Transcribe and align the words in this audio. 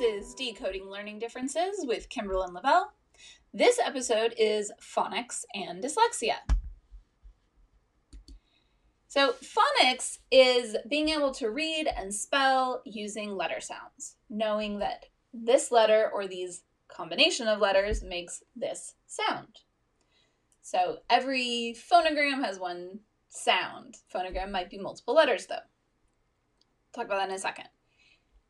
Is 0.00 0.34
Decoding 0.34 0.88
Learning 0.88 1.18
Differences 1.18 1.84
with 1.84 2.08
Kimberlyn 2.08 2.54
Lavelle. 2.54 2.94
This 3.52 3.78
episode 3.78 4.32
is 4.38 4.72
phonics 4.80 5.44
and 5.54 5.84
dyslexia. 5.84 6.36
So, 9.08 9.34
phonics 9.34 10.18
is 10.30 10.76
being 10.88 11.10
able 11.10 11.32
to 11.32 11.50
read 11.50 11.86
and 11.86 12.14
spell 12.14 12.80
using 12.86 13.36
letter 13.36 13.60
sounds, 13.60 14.16
knowing 14.30 14.78
that 14.78 15.06
this 15.34 15.70
letter 15.70 16.10
or 16.10 16.26
these 16.26 16.62
combination 16.88 17.46
of 17.46 17.60
letters 17.60 18.02
makes 18.02 18.42
this 18.56 18.94
sound. 19.06 19.60
So, 20.62 21.00
every 21.10 21.76
phonogram 21.76 22.42
has 22.42 22.58
one 22.58 23.00
sound. 23.28 23.98
Phonogram 24.14 24.50
might 24.50 24.70
be 24.70 24.78
multiple 24.78 25.14
letters, 25.14 25.46
though. 25.46 25.66
Talk 26.94 27.04
about 27.04 27.18
that 27.18 27.28
in 27.28 27.34
a 27.34 27.38
second. 27.38 27.68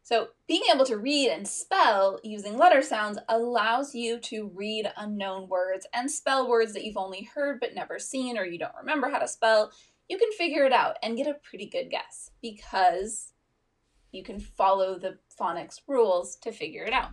So, 0.03 0.29
being 0.49 0.63
able 0.75 0.87
to 0.87 0.97
read 0.97 1.29
and 1.29 1.47
spell 1.47 2.19
using 2.25 2.57
letter 2.57 2.83
sounds 2.83 3.19
allows 3.29 3.95
you 3.95 4.19
to 4.21 4.51
read 4.55 4.91
unknown 4.97 5.49
words 5.49 5.87
and 5.93 6.11
spell 6.11 6.49
words 6.49 6.73
that 6.73 6.85
you've 6.85 6.97
only 6.97 7.29
heard 7.35 7.61
but 7.61 7.75
never 7.75 7.99
seen 7.99 8.39
or 8.39 8.45
you 8.45 8.59
don't 8.59 8.75
remember 8.75 9.09
how 9.09 9.19
to 9.19 9.29
spell. 9.29 9.71
You 10.09 10.19
can 10.19 10.33
figure 10.33 10.65
it 10.65 10.73
out 10.73 10.97
and 11.03 11.17
get 11.17 11.27
a 11.27 11.35
pretty 11.35 11.67
good 11.67 11.91
guess 11.91 12.31
because 12.43 13.33
you 14.11 14.25
can 14.25 14.41
follow 14.41 14.99
the 14.99 15.19
phonics 15.39 15.81
rules 15.87 16.37
to 16.37 16.51
figure 16.51 16.85
it 16.85 16.93
out. 16.93 17.13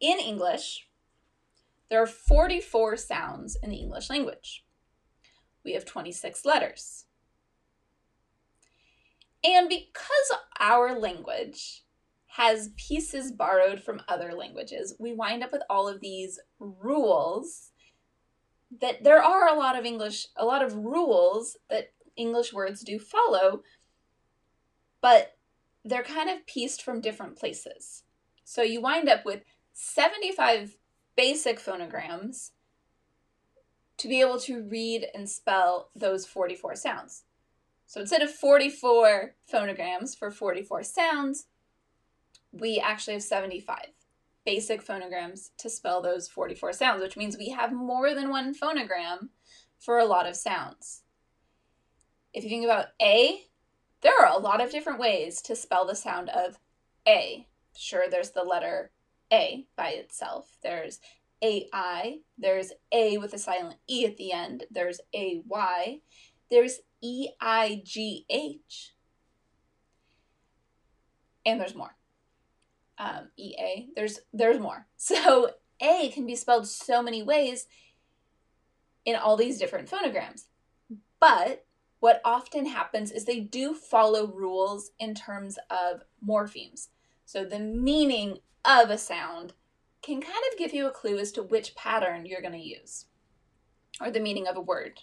In 0.00 0.18
English, 0.18 0.86
there 1.88 2.02
are 2.02 2.06
44 2.06 2.96
sounds 2.96 3.56
in 3.62 3.70
the 3.70 3.76
English 3.76 4.10
language 4.10 4.64
we 5.68 5.74
have 5.74 5.84
26 5.84 6.46
letters. 6.46 7.04
And 9.44 9.68
because 9.68 10.32
our 10.58 10.98
language 10.98 11.84
has 12.28 12.70
pieces 12.76 13.32
borrowed 13.32 13.82
from 13.82 14.00
other 14.08 14.32
languages, 14.32 14.94
we 14.98 15.12
wind 15.12 15.44
up 15.44 15.52
with 15.52 15.60
all 15.68 15.86
of 15.86 16.00
these 16.00 16.40
rules 16.58 17.70
that 18.80 19.04
there 19.04 19.22
are 19.22 19.46
a 19.46 19.58
lot 19.58 19.78
of 19.78 19.84
English, 19.84 20.26
a 20.36 20.44
lot 20.46 20.64
of 20.64 20.74
rules 20.74 21.58
that 21.68 21.92
English 22.16 22.54
words 22.54 22.82
do 22.82 22.98
follow, 22.98 23.62
but 25.02 25.36
they're 25.84 26.02
kind 26.02 26.30
of 26.30 26.46
pieced 26.46 26.82
from 26.82 27.02
different 27.02 27.36
places. 27.36 28.04
So 28.44 28.62
you 28.62 28.80
wind 28.80 29.10
up 29.10 29.26
with 29.26 29.42
75 29.74 30.78
basic 31.14 31.60
phonograms 31.60 32.52
to 33.98 34.08
be 34.08 34.20
able 34.20 34.38
to 34.40 34.62
read 34.62 35.06
and 35.14 35.28
spell 35.28 35.90
those 35.94 36.24
44 36.24 36.76
sounds. 36.76 37.24
So 37.86 38.00
instead 38.00 38.22
of 38.22 38.30
44 38.30 39.34
phonograms 39.52 40.14
for 40.14 40.30
44 40.30 40.82
sounds, 40.84 41.46
we 42.52 42.78
actually 42.78 43.14
have 43.14 43.22
75 43.22 43.86
basic 44.44 44.82
phonograms 44.82 45.50
to 45.58 45.68
spell 45.68 46.00
those 46.00 46.28
44 46.28 46.72
sounds, 46.72 47.02
which 47.02 47.16
means 47.16 47.36
we 47.36 47.50
have 47.50 47.72
more 47.72 48.14
than 48.14 48.30
one 48.30 48.54
phonogram 48.54 49.28
for 49.78 49.98
a 49.98 50.06
lot 50.06 50.26
of 50.26 50.36
sounds. 50.36 51.02
If 52.32 52.44
you 52.44 52.50
think 52.50 52.64
about 52.64 52.86
A, 53.00 53.42
there 54.00 54.18
are 54.20 54.32
a 54.32 54.38
lot 54.38 54.62
of 54.62 54.70
different 54.70 55.00
ways 55.00 55.42
to 55.42 55.56
spell 55.56 55.86
the 55.86 55.94
sound 55.94 56.28
of 56.30 56.58
A. 57.06 57.46
Sure, 57.76 58.04
there's 58.08 58.30
the 58.30 58.42
letter 58.42 58.90
A 59.32 59.66
by 59.76 59.90
itself. 59.90 60.56
There's 60.62 61.00
AI, 61.42 62.18
there's 62.36 62.72
A 62.92 63.18
with 63.18 63.32
a 63.32 63.38
silent 63.38 63.76
E 63.88 64.04
at 64.06 64.16
the 64.16 64.32
end, 64.32 64.64
there's 64.70 65.00
AY, 65.14 66.00
there's 66.50 66.80
EIGH, 67.04 68.90
and 71.46 71.60
there's 71.60 71.74
more. 71.74 71.94
Um, 72.98 73.28
EA, 73.36 73.88
there's 73.94 74.20
there's 74.32 74.58
more. 74.58 74.86
So 74.96 75.50
A 75.80 76.10
can 76.10 76.26
be 76.26 76.34
spelled 76.34 76.66
so 76.66 77.02
many 77.02 77.22
ways 77.22 77.66
in 79.04 79.14
all 79.16 79.36
these 79.36 79.58
different 79.58 79.88
phonograms. 79.88 80.46
But 81.20 81.64
what 82.00 82.20
often 82.24 82.66
happens 82.66 83.10
is 83.10 83.24
they 83.24 83.40
do 83.40 83.74
follow 83.74 84.26
rules 84.26 84.90
in 84.98 85.14
terms 85.14 85.58
of 85.70 86.02
morphemes. 86.26 86.88
So 87.24 87.44
the 87.44 87.58
meaning 87.58 88.38
of 88.64 88.90
a 88.90 88.98
sound 88.98 89.52
can 90.02 90.20
kind 90.20 90.44
of 90.52 90.58
give 90.58 90.72
you 90.72 90.86
a 90.86 90.92
clue 90.92 91.18
as 91.18 91.32
to 91.32 91.42
which 91.42 91.74
pattern 91.74 92.26
you're 92.26 92.40
going 92.40 92.52
to 92.52 92.58
use, 92.58 93.06
or 94.00 94.10
the 94.10 94.20
meaning 94.20 94.46
of 94.46 94.56
a 94.56 94.60
word 94.60 95.00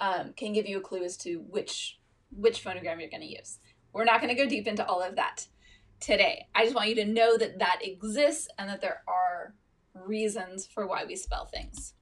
um, 0.00 0.32
can 0.36 0.52
give 0.52 0.66
you 0.66 0.78
a 0.78 0.82
clue 0.82 1.04
as 1.04 1.16
to 1.18 1.36
which 1.48 1.98
which 2.30 2.64
phonogram 2.64 2.98
you're 2.98 3.10
going 3.10 3.20
to 3.20 3.26
use. 3.26 3.58
We're 3.92 4.04
not 4.04 4.20
going 4.20 4.34
to 4.34 4.42
go 4.42 4.48
deep 4.48 4.66
into 4.66 4.84
all 4.84 5.00
of 5.00 5.16
that 5.16 5.46
today. 6.00 6.46
I 6.54 6.64
just 6.64 6.74
want 6.74 6.88
you 6.88 6.96
to 6.96 7.04
know 7.04 7.36
that 7.38 7.60
that 7.60 7.78
exists 7.82 8.48
and 8.58 8.68
that 8.68 8.80
there 8.80 9.02
are 9.06 9.54
reasons 9.94 10.66
for 10.66 10.86
why 10.86 11.04
we 11.04 11.14
spell 11.14 11.46
things. 11.46 11.94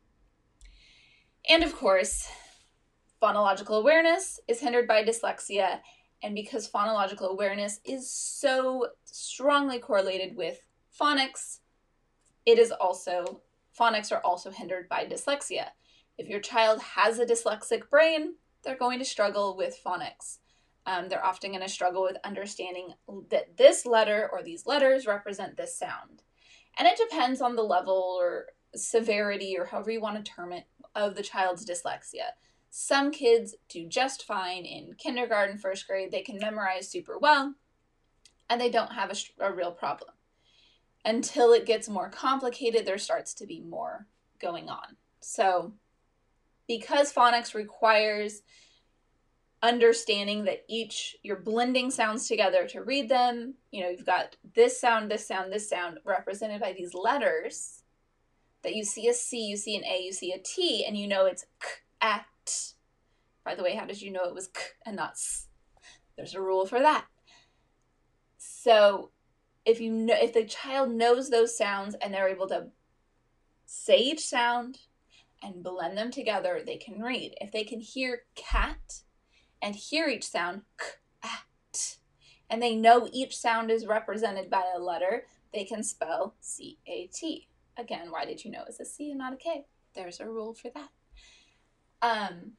And 1.49 1.63
of 1.63 1.77
course, 1.77 2.29
phonological 3.23 3.79
awareness 3.79 4.41
is 4.49 4.61
hindered 4.61 4.89
by 4.89 5.05
dyslexia. 5.05 5.81
And 6.23 6.35
because 6.35 6.71
phonological 6.71 7.31
awareness 7.31 7.81
is 7.85 8.11
so 8.11 8.87
strongly 9.05 9.79
correlated 9.79 10.37
with 10.37 10.61
phonics, 10.99 11.59
it 12.47 12.59
is 12.59 12.73
also, 12.73 13.41
phonics 13.79 14.13
are 14.13 14.21
also 14.25 14.51
hindered 14.51 14.89
by 14.89 15.05
dyslexia. 15.05 15.67
If 16.19 16.29
your 16.29 16.41
child 16.41 16.81
has 16.83 17.19
a 17.19 17.27
dyslexic 17.27 17.89
brain, 17.89 18.35
they're 18.63 18.77
going 18.77 18.99
to 18.99 19.05
struggle 19.05 19.57
with 19.57 19.81
phonics. 19.85 20.39
Um, 20.85 21.09
they're 21.09 21.25
often 21.25 21.53
going 21.53 21.63
to 21.63 21.69
struggle 21.69 22.03
with 22.03 22.17
understanding 22.25 22.95
that 23.31 23.57
this 23.57 23.87
letter 23.87 24.29
or 24.33 24.43
these 24.43 24.67
letters 24.67 25.07
represent 25.07 25.57
this 25.57 25.79
sound. 25.79 26.23
And 26.79 26.89
it 26.89 26.99
depends 26.99 27.41
on 27.41 27.55
the 27.55 27.63
level 27.63 28.17
or 28.19 28.47
severity 28.75 29.57
or 29.59 29.67
however 29.67 29.91
you 29.91 30.01
want 30.01 30.25
to 30.25 30.33
term 30.33 30.53
it 30.53 30.65
of 30.95 31.15
the 31.15 31.23
child's 31.23 31.65
dyslexia. 31.65 32.31
Some 32.71 33.11
kids 33.11 33.55
do 33.69 33.87
just 33.87 34.25
fine 34.25 34.65
in 34.65 34.95
kindergarten, 34.95 35.59
first 35.59 35.87
grade, 35.87 36.11
they 36.11 36.23
can 36.23 36.39
memorize 36.39 36.89
super 36.89 37.19
well, 37.19 37.55
and 38.49 38.61
they 38.61 38.71
don't 38.71 38.95
have 38.95 39.11
a, 39.11 39.45
a 39.45 39.53
real 39.53 39.73
problem 39.73 40.12
until 41.05 41.53
it 41.53 41.67
gets 41.67 41.89
more 41.89 42.09
complicated, 42.09 42.87
there 42.87 42.99
starts 42.99 43.35
to 43.35 43.47
be 43.47 43.61
more 43.61 44.07
going 44.41 44.69
on. 44.69 44.97
So, 45.21 45.73
because 46.69 47.13
phonics 47.13 47.55
requires 47.55 48.43
understanding 49.63 50.45
that 50.45 50.65
each 50.69 51.17
you're 51.23 51.41
blending 51.41 51.91
sounds 51.91 52.27
together 52.27 52.67
to 52.67 52.83
read 52.83 53.09
them, 53.09 53.55
you 53.71 53.83
know, 53.83 53.91
you've 53.91 54.07
got 54.07 54.37
this 54.55 54.81
sound, 54.81 55.11
this 55.11 55.27
sound, 55.27 55.53
this 55.53 55.69
sound 55.69 55.99
represented 56.05 56.61
by 56.61 56.73
these 56.73 56.95
letters 56.95 57.83
that 58.63 58.75
you 58.75 58.85
see 58.85 59.09
a 59.09 59.15
C, 59.15 59.47
you 59.47 59.57
see 59.57 59.77
an 59.77 59.85
A, 59.85 60.03
you 60.03 60.13
see 60.13 60.33
a 60.33 60.39
T, 60.39 60.85
and 60.87 60.97
you 60.97 61.07
know 61.07 61.27
it's 61.27 61.45
k, 61.61 61.69
at. 62.01 62.27
By 63.45 63.57
the 63.57 63.63
way, 63.63 63.75
how 63.75 63.87
did 63.87 64.01
you 64.01 64.13
know 64.13 64.25
it 64.25 64.35
was 64.35 64.49
k 64.49 64.61
and 64.87 64.97
not 64.97 65.13
s? 65.13 65.49
There's 66.17 66.35
a 66.35 66.41
rule 66.41 66.67
for 66.67 66.79
that. 66.79 67.07
So 68.39 69.11
if 69.65 69.81
you 69.81 69.93
know 69.93 70.17
if 70.17 70.33
the 70.33 70.45
child 70.45 70.91
knows 70.91 71.31
those 71.31 71.57
sounds 71.57 71.95
and 72.01 72.13
they're 72.13 72.29
able 72.29 72.49
to 72.49 72.69
say 73.67 73.99
each 73.99 74.27
sound 74.27 74.79
and 75.43 75.63
blend 75.63 75.97
them 75.97 76.11
together, 76.11 76.63
they 76.65 76.77
can 76.77 77.01
read. 77.01 77.35
If 77.41 77.53
they 77.53 77.65
can 77.65 77.81
hear 77.81 78.23
cat 78.35 79.01
and 79.61 79.75
hear 79.75 80.09
each 80.09 80.29
sound 80.29 80.63
cat, 81.23 81.97
and 82.51 82.63
they 82.63 82.77
know 82.77 83.09
each 83.13 83.37
sound 83.37 83.71
is 83.71 83.87
represented 83.87 84.51
by 84.51 84.65
a 84.75 84.79
letter, 84.79 85.25
they 85.55 85.65
can 85.65 85.83
spell 85.83 86.35
C 86.41 86.79
A 86.87 87.07
T. 87.07 87.49
Again, 87.79 88.11
why 88.11 88.25
did 88.25 88.45
you 88.45 88.51
know 88.51 88.65
it's 88.69 88.81
a 88.81 88.85
C 88.85 89.11
and 89.11 89.19
not 89.19 89.33
a 89.33 89.37
K? 89.37 89.65
There's 89.95 90.21
a 90.21 90.29
rule 90.29 90.55
for 90.55 90.71
that. 90.75 90.89
Um, 92.03 92.53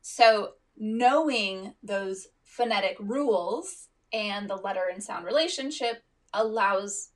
so 0.00 0.54
knowing 0.76 1.74
those 1.82 2.28
phonetic 2.42 2.96
rules 2.98 3.88
and 4.14 4.48
the 4.48 4.56
letter 4.56 4.84
and 4.90 5.02
sound 5.02 5.26
relationship 5.26 6.04
allows 6.32 7.10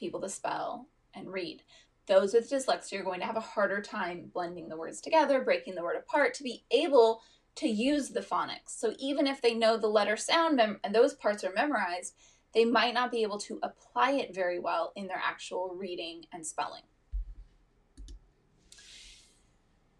people 0.00 0.20
to 0.22 0.28
spell 0.28 0.88
and 1.14 1.32
read. 1.32 1.62
Those 2.06 2.32
with 2.32 2.50
dyslexia 2.50 3.00
are 3.00 3.04
going 3.04 3.20
to 3.20 3.26
have 3.26 3.36
a 3.36 3.40
harder 3.40 3.82
time 3.82 4.30
blending 4.32 4.68
the 4.68 4.76
words 4.76 5.00
together, 5.00 5.42
breaking 5.42 5.74
the 5.74 5.82
word 5.82 5.96
apart 5.96 6.34
to 6.34 6.42
be 6.42 6.64
able 6.70 7.20
to 7.56 7.68
use 7.68 8.10
the 8.10 8.20
phonics. 8.20 8.68
So 8.68 8.94
even 8.98 9.26
if 9.26 9.42
they 9.42 9.54
know 9.54 9.76
the 9.76 9.88
letter 9.88 10.16
sound 10.16 10.56
mem- 10.56 10.80
and 10.82 10.94
those 10.94 11.14
parts 11.14 11.44
are 11.44 11.52
memorized, 11.52 12.14
they 12.54 12.64
might 12.64 12.94
not 12.94 13.10
be 13.10 13.22
able 13.22 13.38
to 13.40 13.58
apply 13.62 14.12
it 14.12 14.34
very 14.34 14.58
well 14.58 14.92
in 14.96 15.08
their 15.08 15.20
actual 15.22 15.74
reading 15.78 16.24
and 16.32 16.46
spelling. 16.46 16.82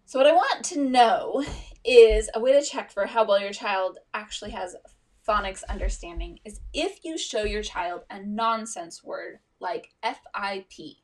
So, 0.09 0.21
what 0.21 0.29
I 0.29 0.33
want 0.33 0.65
to 0.67 0.81
know 0.81 1.45
is 1.85 2.31
a 2.33 2.41
way 2.41 2.53
to 2.53 2.65
check 2.65 2.93
for 2.93 3.07
how 3.07 3.25
well 3.25 3.41
your 3.41 3.53
child 3.53 3.99
actually 4.15 4.53
has 4.53 4.77
phonics 5.27 5.65
understanding 5.69 6.39
is 6.45 6.61
if 6.73 7.05
you 7.05 7.19
show 7.19 7.43
your 7.43 7.63
child 7.63 8.03
a 8.11 8.23
nonsense 8.23 9.03
word 9.03 9.39
like 9.61 9.95
FIP, 10.03 10.99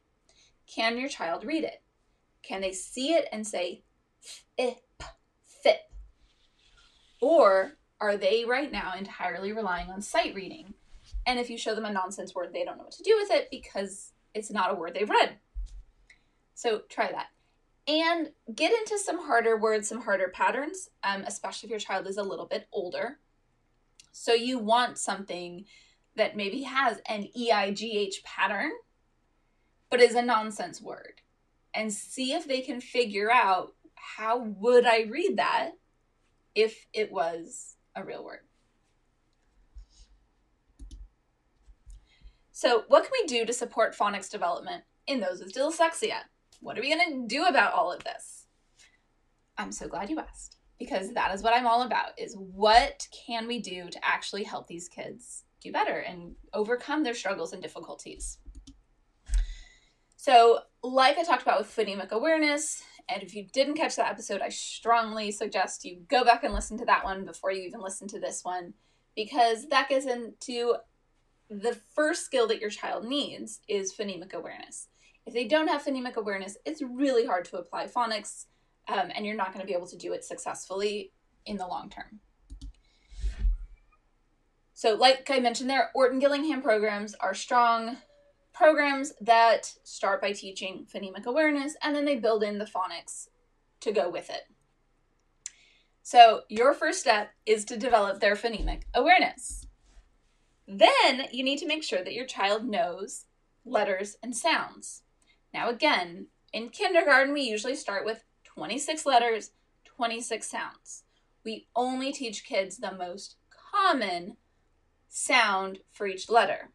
can 0.66 0.98
your 0.98 1.08
child 1.08 1.44
read 1.44 1.64
it? 1.64 1.82
Can 2.42 2.60
they 2.60 2.72
see 2.72 3.14
it 3.14 3.28
and 3.32 3.46
say 3.46 3.82
FIP, 4.20 4.78
FIP? 5.42 5.80
Or 7.20 7.78
are 8.00 8.16
they 8.16 8.44
right 8.44 8.70
now 8.70 8.94
entirely 8.96 9.52
relying 9.52 9.90
on 9.90 10.02
sight 10.02 10.34
reading? 10.34 10.74
And 11.26 11.38
if 11.38 11.50
you 11.50 11.58
show 11.58 11.74
them 11.74 11.84
a 11.84 11.92
nonsense 11.92 12.34
word, 12.34 12.52
they 12.52 12.64
don't 12.64 12.78
know 12.78 12.84
what 12.84 12.92
to 12.92 13.02
do 13.02 13.16
with 13.20 13.30
it 13.30 13.48
because 13.50 14.12
it's 14.34 14.50
not 14.50 14.72
a 14.72 14.74
word 14.74 14.94
they've 14.94 15.08
read. 15.08 15.36
So 16.54 16.82
try 16.88 17.10
that. 17.12 17.26
And 17.86 18.30
get 18.54 18.72
into 18.72 18.98
some 18.98 19.24
harder 19.24 19.56
words, 19.56 19.88
some 19.88 20.02
harder 20.02 20.28
patterns, 20.28 20.88
um, 21.02 21.24
especially 21.26 21.68
if 21.68 21.70
your 21.70 21.80
child 21.80 22.06
is 22.06 22.16
a 22.16 22.22
little 22.22 22.46
bit 22.46 22.68
older. 22.72 23.18
So 24.12 24.34
you 24.34 24.58
want 24.58 24.98
something 24.98 25.64
that 26.16 26.36
maybe 26.36 26.62
has 26.62 27.00
an 27.08 27.28
EIGH 27.36 28.22
pattern, 28.22 28.70
but 29.90 30.00
is 30.00 30.14
a 30.14 30.22
nonsense 30.22 30.80
word. 30.80 31.22
And 31.74 31.92
see 31.92 32.34
if 32.34 32.46
they 32.46 32.60
can 32.60 32.82
figure 32.82 33.32
out 33.32 33.74
how 33.94 34.38
would 34.38 34.84
I 34.84 35.04
read 35.10 35.38
that 35.38 35.70
if 36.54 36.86
it 36.92 37.10
was 37.10 37.76
a 37.96 38.04
real 38.04 38.22
word. 38.22 38.40
So, 42.50 42.84
what 42.88 43.04
can 43.04 43.12
we 43.12 43.26
do 43.26 43.46
to 43.46 43.52
support 43.52 43.96
phonics 43.96 44.30
development 44.30 44.84
in 45.06 45.20
those 45.20 45.40
with 45.40 45.54
dyslexia? 45.54 46.18
What 46.60 46.78
are 46.78 46.82
we 46.82 46.94
going 46.94 47.22
to 47.22 47.26
do 47.26 47.44
about 47.46 47.72
all 47.72 47.90
of 47.90 48.04
this? 48.04 48.46
I'm 49.56 49.72
so 49.72 49.88
glad 49.88 50.10
you 50.10 50.20
asked 50.20 50.58
because 50.82 51.12
that 51.12 51.32
is 51.32 51.44
what 51.44 51.54
I'm 51.54 51.66
all 51.66 51.82
about 51.82 52.18
is 52.18 52.34
what 52.36 53.06
can 53.26 53.46
we 53.46 53.60
do 53.60 53.88
to 53.88 54.04
actually 54.04 54.42
help 54.42 54.66
these 54.66 54.88
kids 54.88 55.44
do 55.60 55.70
better 55.70 55.98
and 55.98 56.34
overcome 56.52 57.04
their 57.04 57.14
struggles 57.14 57.52
and 57.52 57.62
difficulties. 57.62 58.38
So, 60.16 60.60
like 60.82 61.18
I 61.18 61.22
talked 61.22 61.42
about 61.42 61.60
with 61.60 61.74
phonemic 61.74 62.10
awareness, 62.10 62.82
and 63.08 63.22
if 63.22 63.32
you 63.32 63.46
didn't 63.52 63.76
catch 63.76 63.94
that 63.94 64.10
episode, 64.10 64.40
I 64.40 64.48
strongly 64.48 65.30
suggest 65.30 65.84
you 65.84 66.02
go 66.08 66.24
back 66.24 66.42
and 66.42 66.52
listen 66.52 66.78
to 66.78 66.84
that 66.86 67.04
one 67.04 67.24
before 67.24 67.52
you 67.52 67.62
even 67.62 67.80
listen 67.80 68.08
to 68.08 68.18
this 68.18 68.44
one 68.44 68.74
because 69.14 69.68
that 69.68 69.88
gets 69.88 70.06
into 70.06 70.74
the 71.48 71.78
first 71.94 72.24
skill 72.24 72.48
that 72.48 72.60
your 72.60 72.70
child 72.70 73.04
needs 73.04 73.60
is 73.68 73.94
phonemic 73.94 74.32
awareness. 74.32 74.88
If 75.26 75.34
they 75.34 75.46
don't 75.46 75.68
have 75.68 75.84
phonemic 75.84 76.16
awareness, 76.16 76.56
it's 76.64 76.82
really 76.82 77.26
hard 77.26 77.44
to 77.46 77.58
apply 77.58 77.86
phonics, 77.86 78.46
um, 78.88 79.10
and 79.14 79.24
you're 79.24 79.36
not 79.36 79.52
going 79.52 79.60
to 79.60 79.66
be 79.66 79.74
able 79.74 79.86
to 79.88 79.96
do 79.96 80.12
it 80.12 80.24
successfully 80.24 81.12
in 81.46 81.56
the 81.56 81.66
long 81.66 81.88
term. 81.88 82.20
So, 84.74 84.94
like 84.94 85.30
I 85.30 85.38
mentioned 85.38 85.70
there, 85.70 85.90
Orton 85.94 86.18
Gillingham 86.18 86.60
programs 86.60 87.14
are 87.14 87.34
strong 87.34 87.98
programs 88.52 89.12
that 89.20 89.72
start 89.84 90.20
by 90.20 90.32
teaching 90.32 90.86
phonemic 90.92 91.24
awareness 91.24 91.76
and 91.82 91.94
then 91.94 92.04
they 92.04 92.16
build 92.16 92.42
in 92.42 92.58
the 92.58 92.64
phonics 92.64 93.28
to 93.80 93.92
go 93.92 94.10
with 94.10 94.28
it. 94.28 94.42
So, 96.02 96.42
your 96.48 96.74
first 96.74 97.00
step 97.00 97.30
is 97.46 97.64
to 97.66 97.76
develop 97.76 98.20
their 98.20 98.34
phonemic 98.34 98.82
awareness. 98.92 99.66
Then 100.66 101.26
you 101.32 101.44
need 101.44 101.58
to 101.58 101.66
make 101.66 101.84
sure 101.84 102.02
that 102.02 102.14
your 102.14 102.26
child 102.26 102.64
knows 102.64 103.26
letters 103.64 104.16
and 104.22 104.36
sounds. 104.36 105.02
Now, 105.54 105.68
again, 105.68 106.26
in 106.52 106.70
kindergarten, 106.70 107.32
we 107.32 107.42
usually 107.42 107.76
start 107.76 108.04
with 108.04 108.24
26 108.54 109.06
letters, 109.06 109.50
26 109.84 110.46
sounds. 110.46 111.04
We 111.44 111.66
only 111.74 112.12
teach 112.12 112.44
kids 112.44 112.76
the 112.76 112.92
most 112.92 113.36
common 113.72 114.36
sound 115.08 115.80
for 115.90 116.06
each 116.06 116.30
letter. 116.30 116.70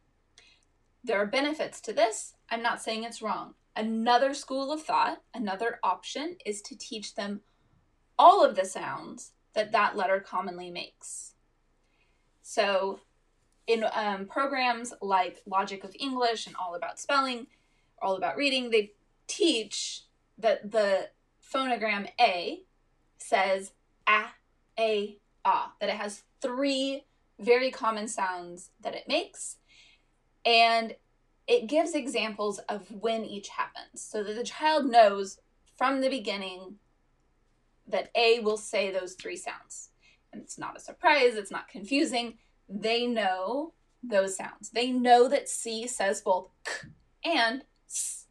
There 1.04 1.22
are 1.22 1.26
benefits 1.26 1.80
to 1.82 1.94
this. 1.94 2.34
I'm 2.50 2.62
not 2.62 2.82
saying 2.82 3.04
it's 3.04 3.22
wrong. 3.22 3.54
Another 3.76 4.34
school 4.34 4.72
of 4.72 4.82
thought, 4.82 5.22
another 5.34 5.80
option 5.84 6.38
is 6.46 6.62
to 6.64 6.78
teach 6.78 7.16
them 7.16 7.42
all 8.18 8.44
of 8.44 8.56
the 8.56 8.66
sounds 8.66 9.34
that 9.54 9.72
that 9.72 9.96
letter 9.96 10.20
commonly 10.20 10.72
makes. 10.72 11.34
So, 12.42 13.02
in 13.68 13.86
um, 13.94 14.26
programs 14.26 14.94
like 15.02 15.42
Logic 15.46 15.84
of 15.84 15.96
English 16.00 16.48
and 16.48 16.56
All 16.56 16.76
About 16.76 17.00
Spelling, 17.00 17.48
All 18.02 18.16
About 18.16 18.38
Reading, 18.38 18.70
they 18.70 18.94
teach 19.28 20.04
that 20.38 20.72
the 20.72 21.10
phonogram 21.54 22.10
A 22.20 22.64
says 23.18 23.72
a, 24.08 24.26
a, 24.80 25.18
ah, 25.46 25.74
that 25.80 25.90
it 25.90 25.96
has 25.96 26.24
three 26.42 27.06
very 27.40 27.72
common 27.72 28.08
sounds 28.08 28.72
that 28.82 28.96
it 28.96 29.08
makes. 29.08 29.58
And 30.46 30.96
it 31.48 31.68
gives 31.68 31.94
examples 31.94 32.60
of 32.70 32.92
when 32.92 33.24
each 33.24 33.50
happens 33.50 34.02
so 34.02 34.24
that 34.24 34.36
the 34.36 34.44
child 34.44 34.86
knows 34.86 35.40
from 35.78 36.02
the 36.02 36.10
beginning 36.10 36.76
that 37.88 38.12
A 38.16 38.40
will 38.40 38.58
say 38.58 38.92
those 38.92 39.14
three 39.14 39.38
sounds. 39.38 39.90
And 40.34 40.42
it's 40.42 40.58
not 40.58 40.76
a 40.76 40.82
surprise, 40.82 41.36
it's 41.36 41.52
not 41.52 41.70
confusing 41.70 42.38
they 42.70 43.08
know 43.08 43.74
those 44.04 44.36
sounds. 44.36 44.70
They 44.70 44.92
know 44.92 45.28
that 45.28 45.50
C 45.50 45.88
says 45.88 46.22
both 46.22 46.50
k 46.66 46.90
and 47.24 47.64
s. 47.88 48.26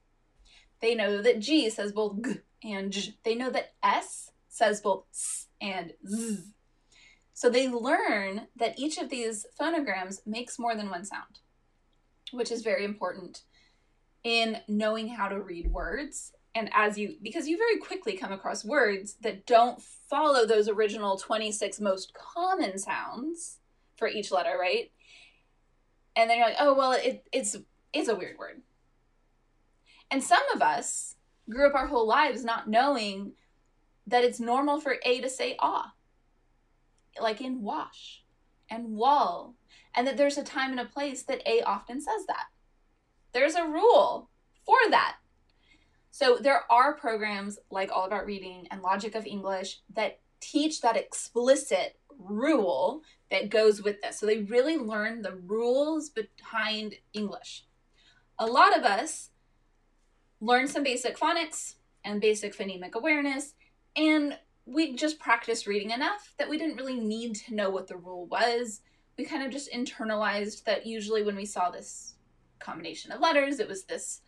They 0.81 0.95
know 0.95 1.23
that 1.23 1.41
G 1.41 1.71
says 1.71 1.93
both 1.93 2.23
g 2.23 2.41
and 2.67 2.93
j. 2.93 3.15
They 3.25 3.35
know 3.35 3.51
that 3.51 3.75
S 3.83 4.31
says 4.49 4.81
both 4.81 5.05
s 5.13 5.47
and 5.61 5.93
z. 6.07 6.39
So 7.35 7.51
they 7.51 7.69
learn 7.69 8.47
that 8.57 8.79
each 8.79 8.97
of 8.97 9.11
these 9.11 9.45
phonograms 9.59 10.23
makes 10.25 10.59
more 10.59 10.75
than 10.75 10.89
one 10.89 11.05
sound, 11.05 11.41
which 12.33 12.51
is 12.51 12.63
very 12.63 12.85
important 12.85 13.43
in 14.25 14.59
knowing 14.67 15.09
how 15.09 15.29
to 15.29 15.39
read 15.39 15.71
words. 15.71 16.33
And 16.55 16.71
as 16.73 16.97
you, 16.97 17.17
because 17.23 17.47
you 17.47 17.59
very 17.59 17.77
quickly 17.77 18.17
come 18.17 18.33
across 18.33 18.65
words 18.65 19.17
that 19.21 19.45
don't 19.45 19.83
follow 19.83 20.47
those 20.47 20.69
original 20.69 21.19
26 21.19 21.79
most 21.81 22.15
common 22.15 22.79
sounds 22.79 23.59
for 23.97 24.09
each 24.09 24.33
letter, 24.33 24.57
right? 24.59 24.91
And 26.17 26.31
then 26.31 26.39
you're 26.39 26.47
like, 26.47 26.57
oh 26.59 26.73
well, 26.75 26.93
it, 26.93 27.27
it's 27.33 27.57
it's 27.93 28.09
a 28.09 28.17
weird 28.17 28.39
word. 28.39 28.63
And 30.11 30.23
some 30.23 30.43
of 30.55 30.63
us 30.63 31.16
grew 31.49 31.69
up 31.69 31.75
our 31.75 31.87
whole 31.87 32.07
lives 32.07 32.45
not 32.45 32.69
knowing 32.69 33.33
that 34.07 34.25
it's 34.25 34.41
normal 34.41 34.81
for 34.81 34.97
A 35.05 35.21
to 35.21 35.29
say 35.29 35.57
ah, 35.61 35.93
like 37.21 37.41
in 37.41 37.63
wash 37.63 38.23
and 38.71 38.97
wall, 38.97 39.55
and 39.95 40.07
that 40.07 40.17
there's 40.17 40.39
a 40.39 40.45
time 40.45 40.71
and 40.71 40.81
a 40.81 40.85
place 40.85 41.23
that 41.25 41.47
A 41.47 41.63
often 41.63 42.01
says 42.01 42.27
that. 42.27 42.47
There's 43.33 43.55
a 43.55 43.65
rule 43.65 44.29
for 44.65 44.77
that. 44.91 45.17
So 46.11 46.39
there 46.41 46.63
are 46.71 46.95
programs 46.95 47.59
like 47.71 47.93
All 47.93 48.07
About 48.07 48.27
Reading 48.27 48.67
and 48.71 48.83
Logic 48.83 49.15
of 49.15 49.27
English 49.27 49.81
that 49.95 50.21
teach 50.41 50.81
that 50.81 50.97
explicit 50.97 51.99
rule 52.19 53.03
that 53.31 53.51
goes 53.51 53.83
with 53.83 54.01
this. 54.01 54.19
So 54.19 54.27
they 54.27 54.39
really 54.39 54.77
learn 54.77 55.23
the 55.23 55.37
rules 55.37 56.11
behind 56.11 56.95
English. 57.13 57.65
A 58.39 58.47
lot 58.47 58.77
of 58.77 58.85
us 58.85 59.31
learn 60.41 60.69
some 60.69 60.83
basic 60.83 61.19
phonics 61.19 61.75
and 62.05 62.21
basic 62.21 62.57
phonemic 62.57 62.95
awareness, 62.95 63.55
and 63.97 64.39
we 64.67 64.95
just 64.95 65.19
practiced 65.19 65.67
reading 65.67 65.91
enough 65.91 66.35
that 66.39 66.49
we 66.49 66.59
didn't 66.59 66.77
really 66.77 66.99
need 66.99 67.35
to 67.37 67.55
know 67.55 67.71
what 67.71 67.87
the 67.87 67.97
rule 67.97 68.27
was. 68.27 68.81
We 69.17 69.25
kind 69.25 69.45
of 69.45 69.53
just 69.53 69.73
internalized 69.73 70.65
that 70.65 70.87
usually 70.87 71.23
when 71.23 71.37
we 71.37 71.47
saw 71.47 71.71
this 71.71 72.15
combination 72.59 73.13
of 73.13 73.21
letters, 73.21 73.61
it 73.61 73.69
was 73.69 73.85
this 73.85 74.21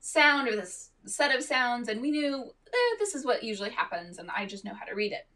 sound 0.00 0.48
or 0.48 0.56
this 0.56 0.90
set 1.06 1.34
of 1.34 1.42
sounds, 1.42 1.88
and 1.88 2.00
we 2.00 2.10
knew 2.10 2.50
eh, 2.66 2.96
this 2.98 3.14
is 3.14 3.24
what 3.24 3.42
usually 3.42 3.70
happens, 3.70 4.18
and 4.18 4.30
I 4.34 4.46
just 4.46 4.64
know 4.64 4.74
how 4.74 4.84
to 4.84 4.94
read 4.94 5.12
it. 5.12 5.26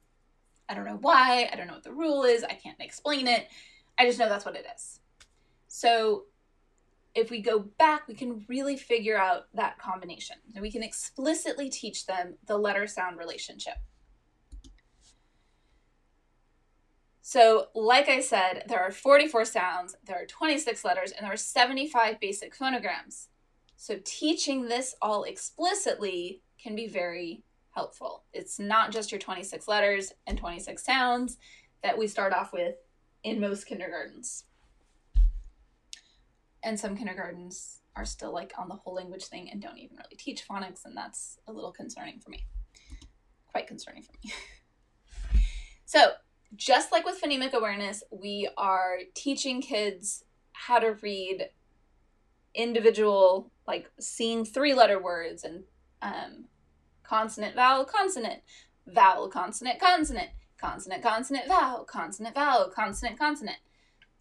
I 0.68 0.75
don't 0.75 0.85
know 0.85 0.99
why. 1.00 1.50
I 1.52 1.56
don't 1.56 1.66
know 1.66 1.75
what 1.75 1.82
the 1.82 1.92
rule 1.92 2.23
is. 2.23 2.44
I 2.44 2.54
can't 2.54 2.80
explain 2.80 3.26
it. 3.26 3.49
I 3.99 4.06
just 4.06 4.18
know 4.18 4.28
that's 4.28 4.44
what 4.44 4.54
it 4.54 4.66
is. 4.75 5.00
So 5.66 6.25
if 7.14 7.30
we 7.30 7.40
go 7.40 7.58
back, 7.58 8.06
we 8.06 8.14
can 8.14 8.44
really 8.48 8.76
figure 8.76 9.18
out 9.18 9.46
that 9.54 9.78
combination. 9.78 10.36
And 10.54 10.62
we 10.62 10.70
can 10.70 10.82
explicitly 10.82 11.68
teach 11.68 12.06
them 12.06 12.34
the 12.46 12.56
letter 12.56 12.86
sound 12.86 13.18
relationship. 13.18 13.74
So, 17.22 17.66
like 17.74 18.08
I 18.08 18.20
said, 18.20 18.64
there 18.66 18.80
are 18.80 18.90
44 18.90 19.44
sounds, 19.44 19.96
there 20.04 20.20
are 20.20 20.26
26 20.26 20.84
letters, 20.84 21.12
and 21.12 21.24
there 21.24 21.32
are 21.32 21.36
75 21.36 22.18
basic 22.18 22.56
phonograms. 22.56 23.28
So, 23.76 24.00
teaching 24.04 24.66
this 24.66 24.96
all 25.00 25.22
explicitly 25.22 26.42
can 26.60 26.74
be 26.74 26.88
very 26.88 27.44
helpful. 27.70 28.24
It's 28.32 28.58
not 28.58 28.90
just 28.90 29.12
your 29.12 29.20
26 29.20 29.68
letters 29.68 30.12
and 30.26 30.38
26 30.38 30.82
sounds 30.84 31.38
that 31.82 31.96
we 31.96 32.06
start 32.06 32.32
off 32.32 32.52
with 32.52 32.74
in 33.22 33.40
most 33.40 33.64
kindergartens. 33.64 34.44
And 36.62 36.78
some 36.78 36.96
kindergartens 36.96 37.80
are 37.96 38.04
still 38.04 38.32
like 38.32 38.52
on 38.58 38.68
the 38.68 38.74
whole 38.74 38.94
language 38.94 39.24
thing 39.24 39.50
and 39.50 39.60
don't 39.60 39.78
even 39.78 39.96
really 39.96 40.16
teach 40.16 40.46
phonics, 40.46 40.84
and 40.84 40.96
that's 40.96 41.38
a 41.46 41.52
little 41.52 41.72
concerning 41.72 42.20
for 42.20 42.30
me. 42.30 42.46
Quite 43.48 43.66
concerning 43.66 44.02
for 44.02 44.12
me. 44.22 44.32
so, 45.84 46.12
just 46.56 46.92
like 46.92 47.04
with 47.04 47.20
phonemic 47.20 47.52
awareness, 47.52 48.02
we 48.10 48.48
are 48.56 48.98
teaching 49.14 49.60
kids 49.60 50.24
how 50.52 50.78
to 50.78 50.96
read 51.02 51.48
individual, 52.54 53.50
like 53.66 53.90
seeing 53.98 54.44
three 54.44 54.74
letter 54.74 55.00
words 55.00 55.44
and 55.44 55.64
um, 56.02 56.44
consonant, 57.02 57.54
vowel, 57.54 57.84
consonant, 57.84 58.42
vowel, 58.86 59.28
consonant, 59.28 59.80
consonant, 59.80 60.30
consonant, 60.58 61.02
consonant, 61.02 61.48
vowel, 61.48 61.84
consonant, 61.84 62.34
vowel, 62.34 62.70
consonant, 62.74 63.18
consonant. 63.18 63.58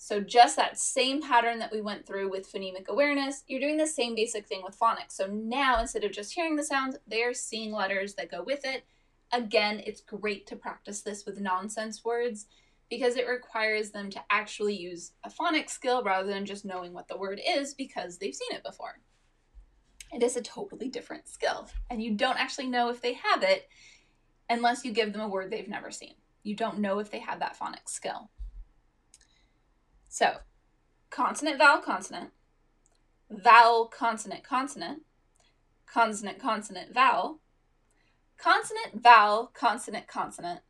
So 0.02 0.22
just 0.22 0.56
that 0.56 0.80
same 0.80 1.22
pattern 1.22 1.60
that 1.60 1.74
we 1.74 1.82
went 1.82 2.06
through 2.06 2.32
with 2.32 2.50
phonemic 2.50 2.88
awareness, 2.88 3.44
you're 3.48 3.60
doing 3.60 3.76
the 3.76 3.86
same 3.86 4.16
basic 4.16 4.48
thing 4.48 4.62
with 4.64 4.80
phonics. 4.80 5.12
So 5.12 5.28
now 5.28 5.82
instead 5.82 6.06
of 6.06 6.14
just 6.14 6.34
hearing 6.34 6.56
the 6.56 6.64
sounds, 6.64 6.96
they're 7.06 7.34
seeing 7.34 7.74
letters 7.74 8.14
that 8.14 8.32
go 8.32 8.42
with 8.42 8.64
it. 8.64 8.86
Again, 9.34 9.84
it's 9.86 10.00
great 10.00 10.48
to 10.48 10.56
practice 10.56 11.02
this 11.02 11.26
with 11.26 11.42
nonsense 11.42 12.06
words 12.06 12.46
because 12.90 13.18
it 13.18 13.28
requires 13.28 13.92
them 13.92 14.10
to 14.12 14.24
actually 14.30 14.78
use 14.78 15.12
a 15.26 15.30
phonics 15.30 15.72
skill 15.72 16.02
rather 16.02 16.30
than 16.30 16.46
just 16.46 16.64
knowing 16.64 16.94
what 16.94 17.10
the 17.10 17.18
word 17.18 17.42
is 17.46 17.74
because 17.74 18.18
they've 18.18 18.34
seen 18.34 18.56
it 18.56 18.64
before. 18.64 19.02
It 20.14 20.24
is 20.24 20.38
a 20.38 20.42
totally 20.42 20.88
different 20.88 21.28
skill, 21.28 21.68
and 21.90 22.02
you 22.02 22.16
don't 22.16 22.40
actually 22.40 22.68
know 22.68 22.90
if 22.90 23.02
they 23.02 23.14
have 23.16 23.44
it 23.44 23.68
unless 24.50 24.86
you 24.86 24.94
give 24.94 25.12
them 25.12 25.22
a 25.22 25.28
word 25.28 25.52
they've 25.52 25.68
never 25.68 25.92
seen. 25.92 26.14
You 26.44 26.56
don't 26.56 26.80
know 26.80 27.00
if 27.00 27.12
they 27.12 27.20
have 27.20 27.42
that 27.42 27.60
phonics 27.60 27.90
skill. 27.90 28.30
So, 30.12 30.38
consonant, 31.12 31.60
vowel, 31.60 31.82
consonant, 31.82 32.32
vowel, 33.30 33.86
consonant, 33.86 34.44
consonant, 34.44 35.04
consonant, 35.86 36.40
consonant, 36.40 36.94
vowel, 36.96 37.40
consonant, 38.40 39.04
vowel, 39.04 39.52
consonant, 39.54 40.08
consonant, 40.08 40.62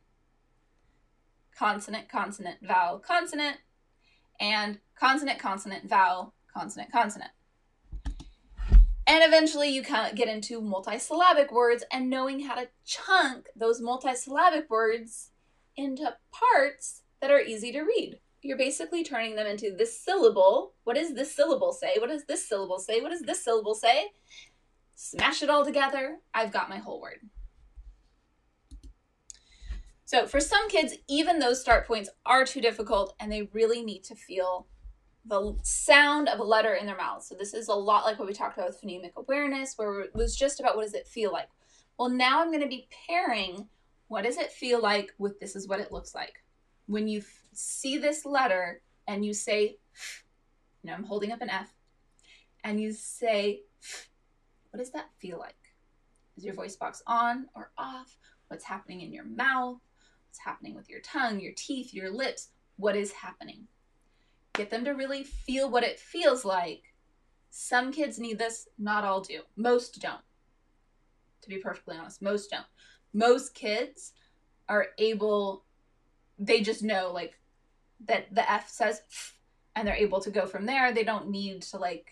consonant, 1.56 2.08
consonant, 2.10 2.58
vowel, 2.62 2.98
consonant, 2.98 3.56
and 4.38 4.78
consonant, 4.94 5.38
consonant, 5.38 5.88
vowel, 5.88 6.34
consonant, 6.52 6.92
consonant. 6.92 7.30
And 9.06 9.24
eventually 9.24 9.70
you 9.70 9.82
kind 9.82 10.08
of 10.08 10.18
get 10.18 10.28
into 10.28 10.60
multisyllabic 10.60 11.50
words 11.50 11.82
and 11.90 12.10
knowing 12.10 12.40
how 12.40 12.56
to 12.56 12.68
chunk 12.84 13.48
those 13.56 13.80
multisyllabic 13.80 14.68
words 14.68 15.30
into 15.78 16.14
parts 16.30 17.02
that 17.22 17.30
are 17.30 17.40
easy 17.40 17.72
to 17.72 17.80
read 17.80 18.20
you're 18.42 18.58
basically 18.58 19.04
turning 19.04 19.36
them 19.36 19.46
into 19.46 19.74
this 19.76 19.98
syllable. 19.98 20.74
What 20.84 20.96
does 20.96 21.14
this 21.14 21.34
syllable 21.34 21.72
say? 21.72 21.96
What 21.98 22.10
does 22.10 22.24
this 22.24 22.48
syllable 22.48 22.78
say? 22.78 23.00
What 23.00 23.10
does 23.10 23.22
this 23.22 23.44
syllable 23.44 23.74
say? 23.74 24.12
Smash 24.94 25.42
it 25.42 25.50
all 25.50 25.64
together. 25.64 26.18
I've 26.32 26.52
got 26.52 26.68
my 26.68 26.78
whole 26.78 27.00
word. 27.00 27.20
So 30.04 30.26
for 30.26 30.40
some 30.40 30.68
kids, 30.68 30.94
even 31.08 31.38
those 31.38 31.60
start 31.60 31.86
points 31.86 32.10
are 32.26 32.44
too 32.44 32.60
difficult 32.60 33.14
and 33.20 33.30
they 33.30 33.48
really 33.52 33.82
need 33.82 34.02
to 34.04 34.14
feel 34.14 34.66
the 35.24 35.56
sound 35.62 36.28
of 36.28 36.40
a 36.40 36.44
letter 36.44 36.74
in 36.74 36.86
their 36.86 36.96
mouth. 36.96 37.22
So 37.22 37.34
this 37.34 37.54
is 37.54 37.68
a 37.68 37.74
lot 37.74 38.04
like 38.04 38.18
what 38.18 38.26
we 38.26 38.34
talked 38.34 38.58
about 38.58 38.70
with 38.70 38.80
phonemic 38.80 39.12
awareness, 39.16 39.74
where 39.76 40.00
it 40.00 40.14
was 40.14 40.36
just 40.36 40.58
about 40.58 40.76
what 40.76 40.84
does 40.84 40.94
it 40.94 41.06
feel 41.06 41.32
like. 41.32 41.48
Well, 41.98 42.08
now 42.08 42.40
I'm 42.40 42.48
going 42.48 42.62
to 42.62 42.68
be 42.68 42.88
pairing 43.06 43.68
what 44.08 44.24
does 44.24 44.38
it 44.38 44.50
feel 44.50 44.82
like 44.82 45.12
with 45.18 45.38
this 45.38 45.54
is 45.54 45.68
what 45.68 45.78
it 45.78 45.92
looks 45.92 46.14
like. 46.14 46.42
When 46.90 47.06
you 47.06 47.22
see 47.52 47.98
this 47.98 48.26
letter 48.26 48.82
and 49.06 49.24
you 49.24 49.32
say, 49.32 49.78
you 50.82 50.90
know, 50.90 50.92
I'm 50.92 51.04
holding 51.04 51.30
up 51.30 51.40
an 51.40 51.48
F, 51.48 51.72
and 52.64 52.80
you 52.80 52.92
say, 52.92 53.60
what 54.70 54.78
does 54.78 54.90
that 54.90 55.08
feel 55.20 55.38
like? 55.38 55.54
Is 56.36 56.44
your 56.44 56.54
voice 56.54 56.74
box 56.74 57.00
on 57.06 57.46
or 57.54 57.70
off? 57.78 58.18
What's 58.48 58.64
happening 58.64 59.02
in 59.02 59.12
your 59.12 59.24
mouth? 59.24 59.78
What's 60.26 60.40
happening 60.44 60.74
with 60.74 60.90
your 60.90 60.98
tongue, 61.00 61.38
your 61.38 61.52
teeth, 61.56 61.94
your 61.94 62.10
lips? 62.10 62.48
What 62.74 62.96
is 62.96 63.12
happening? 63.12 63.68
Get 64.54 64.68
them 64.68 64.84
to 64.84 64.90
really 64.90 65.22
feel 65.22 65.70
what 65.70 65.84
it 65.84 66.00
feels 66.00 66.44
like. 66.44 66.82
Some 67.50 67.92
kids 67.92 68.18
need 68.18 68.40
this, 68.40 68.66
not 68.78 69.04
all 69.04 69.20
do. 69.20 69.42
Most 69.54 70.00
don't. 70.00 70.24
To 71.42 71.48
be 71.48 71.58
perfectly 71.58 71.96
honest, 71.96 72.20
most 72.20 72.50
don't. 72.50 72.66
Most 73.12 73.54
kids 73.54 74.12
are 74.68 74.88
able, 74.98 75.64
they 76.40 76.62
just 76.62 76.82
know, 76.82 77.12
like, 77.12 77.34
that 78.06 78.34
the 78.34 78.50
F 78.50 78.68
says 78.68 79.02
and 79.76 79.86
they're 79.86 79.94
able 79.94 80.20
to 80.20 80.30
go 80.30 80.46
from 80.46 80.66
there. 80.66 80.92
They 80.92 81.04
don't 81.04 81.30
need 81.30 81.62
to 81.62 81.78
like 81.78 82.10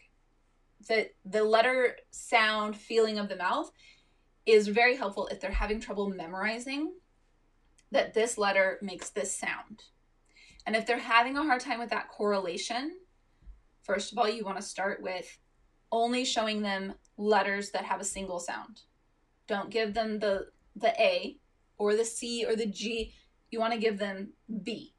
the 0.89 1.11
the 1.25 1.43
letter 1.43 1.97
sound 2.11 2.77
feeling 2.77 3.19
of 3.19 3.29
the 3.29 3.37
mouth 3.37 3.71
is 4.47 4.69
very 4.69 4.97
helpful 4.97 5.27
if 5.29 5.41
they're 5.41 5.51
having 5.51 5.81
trouble 5.81 6.09
memorizing 6.09 6.93
that 7.91 8.15
this 8.15 8.39
letter 8.39 8.79
makes 8.83 9.11
this 9.11 9.35
sound. 9.35 9.85
And 10.67 10.77
if 10.77 10.87
they're 10.87 10.99
having 10.99 11.37
a 11.37 11.43
hard 11.43 11.61
time 11.61 11.79
with 11.79 11.91
that 11.91 12.09
correlation, 12.11 12.97
first 13.83 14.13
of 14.13 14.19
all, 14.19 14.29
you 14.29 14.45
want 14.45 14.59
to 14.59 14.63
start 14.63 15.03
with 15.03 15.39
only 15.91 16.25
showing 16.25 16.61
them 16.63 16.95
letters 17.17 17.71
that 17.71 17.85
have 17.85 18.01
a 18.01 18.05
single 18.05 18.39
sound. 18.39 18.83
Don't 19.47 19.71
give 19.71 19.95
them 19.95 20.19
the 20.19 20.49
the 20.77 20.93
A 21.01 21.39
or 21.77 21.97
the 21.97 22.05
C 22.05 22.45
or 22.47 22.55
the 22.55 22.67
G. 22.67 23.15
You 23.51 23.61
want 23.61 23.73
to 23.73 23.79
give 23.79 23.99
them 23.99 24.33
B 24.63 24.95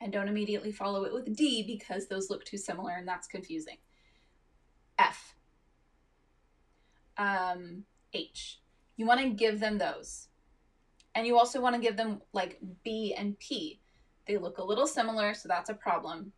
and 0.00 0.12
don't 0.12 0.28
immediately 0.28 0.72
follow 0.72 1.04
it 1.04 1.12
with 1.12 1.34
D 1.34 1.62
because 1.66 2.06
those 2.06 2.30
look 2.30 2.44
too 2.44 2.58
similar 2.58 2.92
and 2.92 3.06
that's 3.06 3.26
confusing. 3.26 3.78
F. 4.98 5.34
Um, 7.16 7.84
H. 8.12 8.60
You 8.96 9.06
want 9.06 9.20
to 9.20 9.30
give 9.30 9.60
them 9.60 9.78
those. 9.78 10.28
And 11.14 11.26
you 11.26 11.38
also 11.38 11.60
want 11.60 11.74
to 11.74 11.80
give 11.80 11.96
them 11.96 12.20
like 12.32 12.58
B 12.84 13.14
and 13.16 13.38
P. 13.38 13.80
They 14.26 14.36
look 14.36 14.58
a 14.58 14.64
little 14.64 14.86
similar, 14.86 15.34
so 15.34 15.48
that's 15.48 15.70
a 15.70 15.74
problem. 15.74 16.32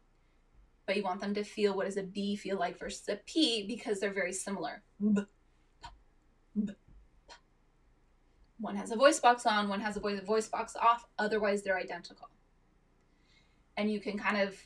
But 0.87 0.97
you 0.97 1.03
want 1.03 1.21
them 1.21 1.35
to 1.35 1.43
feel 1.43 1.75
what 1.75 1.87
does 1.87 1.97
a 1.97 2.03
B 2.03 2.37
feel 2.37 2.59
like 2.59 2.79
versus 2.79 3.09
a 3.09 3.17
P 3.17 3.67
because 3.67 3.99
they're 3.99 4.13
very 4.13 4.33
similar. 4.33 4.83
B, 5.01 5.23
p, 5.83 5.91
b, 6.65 6.73
p. 7.29 7.35
One 8.61 8.77
has 8.77 8.91
a 8.91 8.97
voice 8.97 9.21
box 9.21 9.47
on, 9.47 9.69
one 9.69 9.81
has 9.81 9.97
a 9.97 10.01
voice 10.01 10.49
box 10.49 10.75
off, 10.77 11.07
otherwise 11.19 11.63
they're 11.63 11.79
identical. 11.79 12.29
And 13.77 13.91
you 13.91 14.01
can 14.01 14.19
kind 14.19 14.41
of 14.41 14.57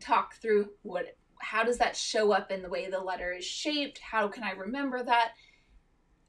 talk 0.00 0.36
through 0.36 0.70
what 0.82 1.16
how 1.38 1.64
does 1.64 1.78
that 1.78 1.96
show 1.96 2.30
up 2.30 2.52
in 2.52 2.62
the 2.62 2.68
way 2.68 2.88
the 2.88 3.00
letter 3.00 3.32
is 3.32 3.44
shaped? 3.44 3.98
How 3.98 4.28
can 4.28 4.44
i 4.44 4.52
remember 4.52 5.02
that? 5.02 5.32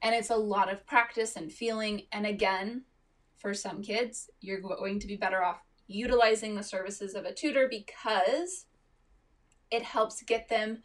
And 0.02 0.16
it's 0.16 0.32
a 0.32 0.36
lot 0.36 0.72
of 0.72 0.86
practice 0.86 1.36
and 1.36 1.52
feeling. 1.52 2.08
And 2.12 2.26
again 2.26 2.84
for 3.38 3.54
some 3.54 3.82
kids 3.82 4.30
you're 4.40 4.62
going 4.62 5.00
to 5.00 5.08
be 5.08 5.18
better 5.18 5.44
off 5.44 5.60
utilizing 5.88 6.56
the 6.56 6.64
services 6.64 7.14
of 7.14 7.26
a 7.26 7.34
tutor 7.34 7.68
because 7.70 8.66
it 9.70 9.84
helps 9.84 10.24
get 10.24 10.48
them 10.50 10.82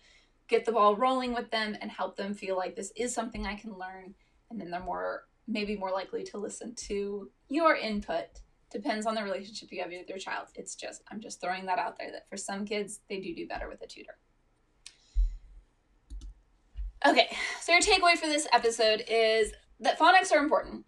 get 0.48 0.64
the 0.64 0.72
ball 0.72 0.96
rolling 0.96 1.34
with 1.34 1.50
them 1.50 1.76
and 1.80 1.90
help 1.90 2.16
them 2.16 2.34
feel 2.34 2.56
like 2.56 2.74
this 2.74 2.92
is 2.96 3.14
something 3.14 3.46
i 3.46 3.54
can 3.54 3.72
learn. 3.78 4.14
And 4.50 4.60
then 4.60 4.70
they're 4.70 4.80
more 4.80 5.24
maybe 5.48 5.76
more 5.76 5.90
likely 5.90 6.22
to 6.22 6.38
listen 6.38 6.74
to 6.74 7.30
your 7.48 7.74
input 7.74 8.26
depends 8.70 9.06
on 9.06 9.14
the 9.14 9.22
relationship 9.22 9.72
you 9.72 9.80
have 9.80 9.90
with 9.90 10.08
your 10.08 10.18
child. 10.18 10.48
It's 10.54 10.74
just, 10.74 11.02
I'm 11.10 11.20
just 11.20 11.40
throwing 11.40 11.64
that 11.66 11.78
out 11.78 11.98
there 11.98 12.12
that 12.12 12.28
for 12.28 12.36
some 12.36 12.66
kids, 12.66 13.00
they 13.08 13.18
do 13.18 13.34
do 13.34 13.48
better 13.48 13.66
with 13.68 13.82
a 13.82 13.86
tutor. 13.86 14.18
Okay, 17.06 17.34
so 17.62 17.72
your 17.72 17.80
takeaway 17.80 18.16
for 18.18 18.26
this 18.26 18.46
episode 18.52 19.04
is 19.08 19.52
that 19.80 19.98
phonics 19.98 20.32
are 20.32 20.38
important. 20.38 20.84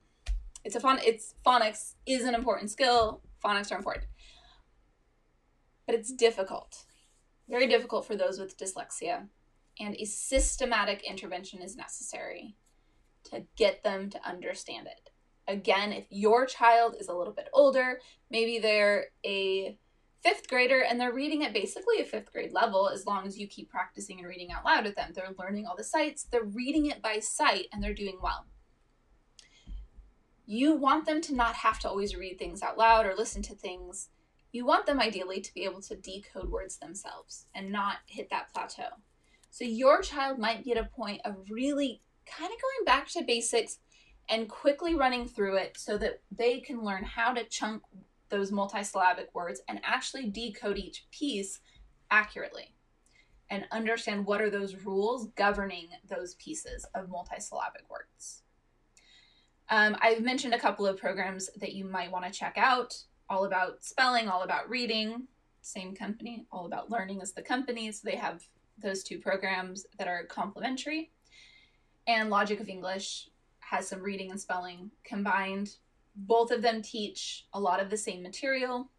It's 0.64 0.76
a 0.76 0.80
fun, 0.80 0.98
it's 1.02 1.34
phonics 1.46 1.94
is 2.04 2.24
an 2.24 2.34
important 2.34 2.70
skill. 2.70 3.22
Phonics 3.42 3.72
are 3.72 3.78
important. 3.78 4.06
But 5.86 5.94
it's 5.94 6.12
difficult. 6.12 6.84
Very 7.48 7.66
difficult 7.66 8.06
for 8.06 8.14
those 8.14 8.38
with 8.38 8.58
dyslexia. 8.58 9.28
And 9.78 9.96
a 9.98 10.04
systematic 10.04 11.02
intervention 11.08 11.62
is 11.62 11.76
necessary 11.76 12.56
to 13.24 13.44
get 13.56 13.82
them 13.82 14.10
to 14.10 14.28
understand 14.28 14.86
it 14.86 15.10
again, 15.50 15.92
if 15.92 16.06
your 16.10 16.46
child 16.46 16.96
is 16.98 17.08
a 17.08 17.14
little 17.14 17.32
bit 17.32 17.48
older, 17.52 18.00
maybe 18.30 18.58
they're 18.58 19.06
a 19.24 19.76
fifth 20.22 20.48
grader 20.48 20.82
and 20.82 21.00
they're 21.00 21.12
reading 21.12 21.44
at 21.44 21.52
basically 21.52 22.00
a 22.00 22.04
fifth 22.04 22.32
grade 22.32 22.52
level 22.52 22.88
as 22.88 23.06
long 23.06 23.26
as 23.26 23.38
you 23.38 23.46
keep 23.46 23.70
practicing 23.70 24.18
and 24.18 24.28
reading 24.28 24.52
out 24.52 24.64
loud 24.64 24.84
with 24.84 24.94
them. 24.94 25.10
They're 25.14 25.34
learning 25.38 25.66
all 25.66 25.76
the 25.76 25.84
sights, 25.84 26.26
they're 26.30 26.44
reading 26.44 26.86
it 26.86 27.02
by 27.02 27.18
sight, 27.18 27.66
and 27.72 27.82
they're 27.82 27.94
doing 27.94 28.18
well. 28.22 28.46
You 30.46 30.74
want 30.74 31.06
them 31.06 31.20
to 31.22 31.34
not 31.34 31.54
have 31.56 31.78
to 31.80 31.88
always 31.88 32.16
read 32.16 32.38
things 32.38 32.62
out 32.62 32.78
loud 32.78 33.06
or 33.06 33.14
listen 33.14 33.42
to 33.42 33.54
things. 33.54 34.08
You 34.52 34.66
want 34.66 34.84
them 34.84 35.00
ideally 35.00 35.40
to 35.40 35.54
be 35.54 35.64
able 35.64 35.80
to 35.82 35.94
decode 35.94 36.50
words 36.50 36.76
themselves 36.76 37.46
and 37.54 37.70
not 37.70 37.98
hit 38.06 38.30
that 38.30 38.52
plateau. 38.52 38.88
So 39.50 39.64
your 39.64 40.02
child 40.02 40.38
might 40.38 40.64
be 40.64 40.72
at 40.72 40.78
a 40.78 40.84
point 40.84 41.20
of 41.24 41.36
really 41.48 42.02
kind 42.30 42.52
of 42.52 42.60
going 42.60 42.84
back 42.86 43.08
to 43.08 43.22
basics 43.22 43.78
and 44.28 44.48
quickly 44.48 44.94
running 44.94 45.26
through 45.26 45.56
it 45.56 45.76
so 45.76 45.98
that 45.98 46.20
they 46.30 46.60
can 46.60 46.84
learn 46.84 47.04
how 47.04 47.32
to 47.32 47.44
chunk 47.44 47.82
those 48.28 48.52
multisyllabic 48.52 49.26
words 49.34 49.60
and 49.68 49.80
actually 49.82 50.30
decode 50.30 50.78
each 50.78 51.06
piece 51.10 51.60
accurately 52.10 52.74
and 53.50 53.66
understand 53.72 54.24
what 54.24 54.40
are 54.40 54.50
those 54.50 54.76
rules 54.84 55.26
governing 55.34 55.88
those 56.08 56.34
pieces 56.34 56.86
of 56.94 57.08
multisyllabic 57.08 57.88
words. 57.90 58.42
Um, 59.68 59.96
I've 60.00 60.22
mentioned 60.22 60.54
a 60.54 60.58
couple 60.58 60.86
of 60.86 60.98
programs 60.98 61.50
that 61.56 61.72
you 61.72 61.84
might 61.84 62.10
want 62.10 62.24
to 62.24 62.30
check 62.30 62.54
out, 62.56 62.94
all 63.28 63.44
about 63.44 63.84
spelling, 63.84 64.28
all 64.28 64.42
about 64.42 64.68
reading, 64.70 65.26
same 65.62 65.94
company, 65.94 66.46
all 66.50 66.66
about 66.66 66.90
learning 66.90 67.20
as 67.22 67.32
the 67.32 67.42
company. 67.42 67.90
So 67.92 68.00
they 68.04 68.16
have 68.16 68.42
those 68.78 69.02
two 69.02 69.18
programs 69.18 69.86
that 69.98 70.08
are 70.08 70.24
complementary. 70.24 71.10
And 72.06 72.30
Logic 72.30 72.58
of 72.60 72.68
English 72.68 73.28
has 73.60 73.88
some 73.88 74.00
reading 74.02 74.30
and 74.30 74.40
spelling 74.40 74.90
combined. 75.04 75.76
both 76.16 76.50
of 76.50 76.60
them 76.62 76.82
teach 76.82 77.46
a 77.52 77.60
lot 77.60 77.80
of 77.80 77.88
the 77.88 77.96
same 77.96 78.22
material. 78.22 78.90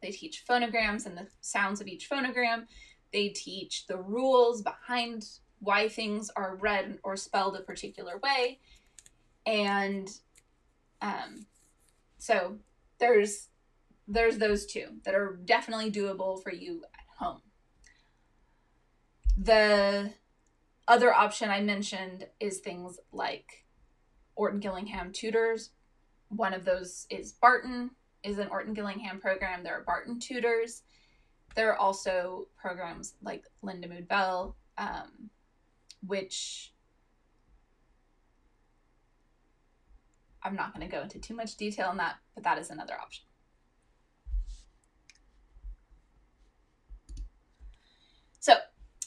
They 0.00 0.10
teach 0.10 0.44
phonograms 0.48 1.06
and 1.06 1.16
the 1.16 1.28
sounds 1.40 1.80
of 1.80 1.86
each 1.86 2.08
phonogram. 2.08 2.66
They 3.12 3.28
teach 3.28 3.86
the 3.86 3.96
rules 3.96 4.62
behind 4.62 5.26
why 5.60 5.88
things 5.88 6.30
are 6.36 6.56
read 6.56 6.98
or 7.02 7.16
spelled 7.16 7.56
a 7.56 7.60
particular 7.60 8.18
way. 8.18 8.60
And 9.46 10.08
um, 11.00 11.46
so 12.18 12.58
there's 12.98 13.48
there's 14.08 14.38
those 14.38 14.66
two 14.66 14.86
that 15.04 15.14
are 15.14 15.38
definitely 15.44 15.90
doable 15.90 16.42
for 16.42 16.52
you 16.52 16.82
at 16.92 17.24
home. 17.24 17.40
The 19.38 20.12
other 20.88 21.12
option 21.12 21.50
I 21.50 21.60
mentioned 21.60 22.26
is 22.40 22.58
things 22.58 22.98
like 23.12 23.64
Orton 24.34 24.60
Gillingham 24.60 25.12
tutors. 25.12 25.70
One 26.28 26.54
of 26.54 26.64
those 26.64 27.06
is 27.10 27.32
Barton, 27.32 27.90
is 28.22 28.38
an 28.38 28.48
Orton 28.48 28.74
Gillingham 28.74 29.20
program. 29.20 29.62
There 29.62 29.78
are 29.78 29.84
Barton 29.84 30.18
tutors. 30.18 30.82
There 31.54 31.70
are 31.70 31.78
also 31.78 32.46
programs 32.56 33.14
like 33.22 33.44
Lindamood 33.62 34.08
Bell, 34.08 34.56
um, 34.78 35.30
which 36.06 36.72
I'm 40.42 40.56
not 40.56 40.74
going 40.74 40.88
to 40.88 40.94
go 40.94 41.02
into 41.02 41.18
too 41.18 41.34
much 41.34 41.56
detail 41.56 41.88
on 41.88 41.98
that, 41.98 42.16
but 42.34 42.44
that 42.44 42.58
is 42.58 42.70
another 42.70 42.94
option. 42.94 43.24
So, 48.40 48.54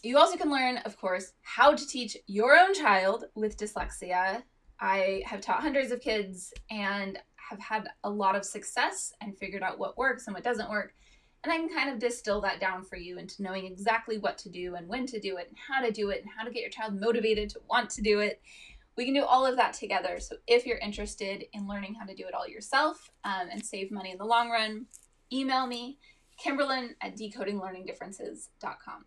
you 0.05 0.19
also 0.19 0.37
can 0.37 0.51
learn, 0.51 0.77
of 0.77 0.97
course, 0.97 1.33
how 1.41 1.73
to 1.73 1.87
teach 1.87 2.15
your 2.27 2.55
own 2.55 2.75
child 2.75 3.25
with 3.33 3.57
dyslexia. 3.57 4.43
I 4.79 5.23
have 5.25 5.41
taught 5.41 5.61
hundreds 5.61 5.91
of 5.91 5.99
kids 5.99 6.53
and 6.69 7.17
have 7.49 7.59
had 7.59 7.87
a 8.03 8.09
lot 8.09 8.35
of 8.35 8.45
success 8.45 9.13
and 9.19 9.35
figured 9.35 9.63
out 9.63 9.79
what 9.79 9.97
works 9.97 10.27
and 10.27 10.35
what 10.35 10.43
doesn't 10.43 10.69
work. 10.69 10.93
And 11.43 11.51
I 11.51 11.57
can 11.57 11.69
kind 11.69 11.89
of 11.89 11.97
distill 11.97 12.39
that 12.41 12.59
down 12.59 12.83
for 12.83 12.97
you 12.97 13.17
into 13.17 13.41
knowing 13.41 13.65
exactly 13.65 14.19
what 14.19 14.37
to 14.39 14.49
do 14.49 14.75
and 14.75 14.87
when 14.87 15.07
to 15.07 15.19
do 15.19 15.37
it 15.37 15.47
and 15.47 15.57
how 15.57 15.83
to 15.83 15.91
do 15.91 16.11
it 16.11 16.21
and 16.21 16.29
how 16.35 16.43
to 16.43 16.51
get 16.51 16.61
your 16.61 16.69
child 16.69 16.99
motivated 16.99 17.49
to 17.51 17.61
want 17.67 17.89
to 17.91 18.03
do 18.03 18.19
it. 18.19 18.41
We 18.97 19.05
can 19.05 19.13
do 19.15 19.23
all 19.23 19.45
of 19.45 19.55
that 19.57 19.73
together. 19.73 20.19
So 20.19 20.35
if 20.45 20.67
you're 20.67 20.77
interested 20.77 21.45
in 21.51 21.67
learning 21.67 21.95
how 21.95 22.05
to 22.05 22.15
do 22.15 22.27
it 22.27 22.35
all 22.35 22.47
yourself 22.47 23.09
um, 23.23 23.47
and 23.51 23.65
save 23.65 23.91
money 23.91 24.11
in 24.11 24.19
the 24.19 24.25
long 24.25 24.51
run, 24.51 24.85
email 25.33 25.65
me, 25.65 25.97
Kimberlyn 26.43 26.89
at 27.01 27.17
decodinglearningdifferences.com. 27.17 29.05